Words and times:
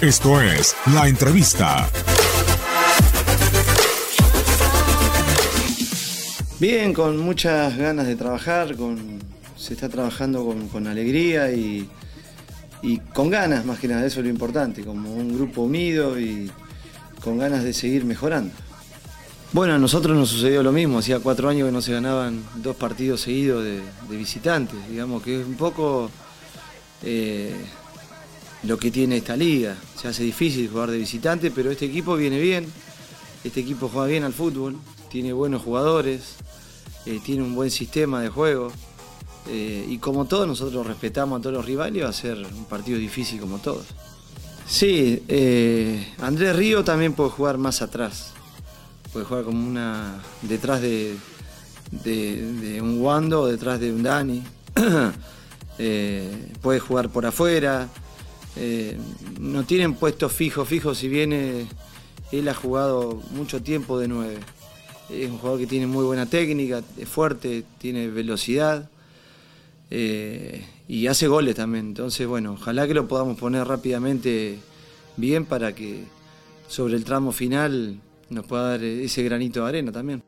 Esto 0.00 0.40
es 0.40 0.74
La 0.94 1.08
Entrevista. 1.08 1.86
Bien, 6.58 6.94
con 6.94 7.18
muchas 7.18 7.76
ganas 7.76 8.06
de 8.06 8.16
trabajar, 8.16 8.76
con, 8.76 9.18
se 9.58 9.74
está 9.74 9.90
trabajando 9.90 10.56
con, 10.72 10.86
alegría 10.86 11.52
y, 11.52 11.86
y 12.80 12.96
con 13.12 13.28
ganas 13.28 13.66
más 13.66 13.78
que 13.78 13.88
nada, 13.88 14.06
eso 14.06 14.20
es 14.20 14.24
lo 14.24 14.30
importante, 14.30 14.84
como 14.84 15.12
un 15.12 15.34
grupo 15.34 15.64
unido 15.64 16.18
y 16.18 16.50
con 17.22 17.36
ganas 17.36 17.62
de 17.62 17.74
seguir 17.74 18.06
mejorando. 18.06 18.54
Bueno, 19.52 19.74
a 19.74 19.78
nosotros 19.78 20.16
nos 20.16 20.30
sucedió 20.30 20.62
lo 20.62 20.72
mismo, 20.72 21.00
hacía 21.00 21.18
cuatro 21.18 21.50
años 21.50 21.66
que 21.68 21.72
no 21.72 21.82
se 21.82 21.92
ganaban 21.92 22.42
dos 22.54 22.74
partidos 22.74 23.20
seguidos 23.20 23.64
de, 23.64 23.82
de 24.08 24.16
visitantes, 24.16 24.78
digamos 24.88 25.22
que 25.22 25.42
es 25.42 25.46
un 25.46 25.56
poco 25.56 26.10
eh, 27.02 27.54
lo 28.64 28.78
que 28.78 28.90
tiene 28.90 29.16
esta 29.18 29.36
liga. 29.36 29.76
Se 29.96 30.08
hace 30.08 30.22
difícil 30.22 30.68
jugar 30.68 30.90
de 30.90 30.98
visitante, 30.98 31.50
pero 31.50 31.70
este 31.70 31.86
equipo 31.86 32.16
viene 32.16 32.38
bien, 32.40 32.66
este 33.44 33.60
equipo 33.60 33.88
juega 33.88 34.06
bien 34.08 34.24
al 34.24 34.32
fútbol, 34.32 34.76
tiene 35.10 35.32
buenos 35.32 35.62
jugadores, 35.62 36.36
eh, 37.06 37.20
tiene 37.24 37.42
un 37.42 37.54
buen 37.54 37.70
sistema 37.70 38.20
de 38.22 38.28
juego. 38.28 38.70
eh, 39.48 39.86
y 39.88 39.98
como 39.98 40.26
todos, 40.26 40.46
nosotros 40.46 40.86
respetamos 40.86 41.38
a 41.38 41.42
todos 41.42 41.56
los 41.56 41.64
rivales 41.64 42.04
va 42.04 42.08
a 42.10 42.12
ser 42.12 42.36
un 42.36 42.66
partido 42.66 42.98
difícil 42.98 43.40
como 43.40 43.58
todos. 43.58 43.86
Sí, 44.66 45.22
eh, 45.26 46.12
Andrés 46.20 46.54
Río 46.54 46.84
también 46.84 47.14
puede 47.14 47.30
jugar 47.30 47.58
más 47.58 47.82
atrás. 47.82 48.32
Puede 49.12 49.24
jugar 49.24 49.44
como 49.44 49.66
una. 49.66 50.20
detrás 50.42 50.80
de, 50.82 51.16
de, 51.90 52.52
de 52.52 52.80
un 52.82 53.00
Wando 53.00 53.46
detrás 53.48 53.80
de 53.80 53.90
un 53.92 54.02
Dani. 54.02 54.42
Puede 56.62 56.78
jugar 56.78 57.08
por 57.08 57.24
afuera. 57.26 57.88
Eh, 58.62 58.94
no 59.40 59.64
tienen 59.64 59.94
puestos 59.94 60.32
fijos, 60.32 60.68
fijos, 60.68 60.98
si 60.98 61.08
viene. 61.08 61.66
Él 62.30 62.46
ha 62.48 62.54
jugado 62.54 63.22
mucho 63.32 63.62
tiempo 63.62 63.98
de 63.98 64.06
9. 64.06 64.38
Es 65.10 65.30
un 65.30 65.38
jugador 65.38 65.58
que 65.58 65.66
tiene 65.66 65.86
muy 65.86 66.04
buena 66.04 66.26
técnica, 66.26 66.82
es 66.96 67.08
fuerte, 67.08 67.64
tiene 67.78 68.06
velocidad 68.08 68.88
eh, 69.90 70.64
y 70.86 71.06
hace 71.08 71.26
goles 71.26 71.56
también. 71.56 71.86
Entonces, 71.86 72.26
bueno, 72.26 72.52
ojalá 72.52 72.86
que 72.86 72.94
lo 72.94 73.08
podamos 73.08 73.38
poner 73.38 73.66
rápidamente 73.66 74.58
bien 75.16 75.46
para 75.46 75.74
que 75.74 76.04
sobre 76.68 76.94
el 76.94 77.04
tramo 77.04 77.32
final 77.32 77.98
nos 78.28 78.46
pueda 78.46 78.70
dar 78.70 78.84
ese 78.84 79.24
granito 79.24 79.62
de 79.62 79.68
arena 79.68 79.90
también. 79.90 80.22